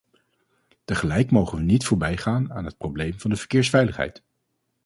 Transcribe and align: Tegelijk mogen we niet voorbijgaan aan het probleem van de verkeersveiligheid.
Tegelijk 0.85 1.31
mogen 1.31 1.57
we 1.57 1.63
niet 1.63 1.85
voorbijgaan 1.85 2.53
aan 2.53 2.65
het 2.65 2.77
probleem 2.77 3.19
van 3.19 3.29
de 3.29 3.35
verkeersveiligheid. 3.37 4.23